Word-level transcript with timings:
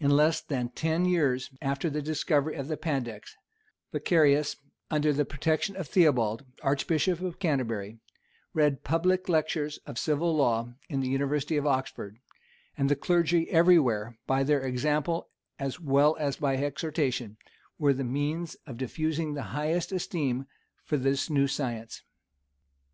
In 0.00 0.10
less 0.10 0.40
than 0.40 0.70
ten 0.70 1.04
years 1.04 1.50
after 1.60 1.90
the 1.90 2.00
discovery 2.00 2.54
of 2.56 2.68
the 2.68 2.78
Pandects, 2.78 3.36
Vacarius, 3.92 4.56
under 4.90 5.12
the 5.12 5.26
protection 5.26 5.76
of 5.76 5.86
Theobald, 5.86 6.46
archbishop 6.62 7.20
of 7.20 7.38
Canterbury, 7.38 7.98
read 8.54 8.82
public 8.82 9.28
lectures 9.28 9.76
of 9.84 9.98
civil 9.98 10.34
law 10.34 10.72
in 10.88 11.00
the 11.00 11.08
university 11.08 11.58
of 11.58 11.66
Oxford; 11.66 12.16
and 12.78 12.88
the 12.88 12.96
clergy 12.96 13.50
every 13.50 13.78
where, 13.78 14.16
by 14.26 14.42
their 14.42 14.62
example 14.62 15.28
as 15.58 15.78
well 15.78 16.16
as 16.18 16.40
exhortation, 16.42 17.36
were 17.78 17.92
the 17.92 18.04
means 18.04 18.56
of 18.66 18.78
diffusing 18.78 19.34
the 19.34 19.42
highest 19.52 19.92
esteem 19.92 20.46
for 20.82 20.96
this 20.96 21.28
new 21.28 21.46
science. 21.46 22.00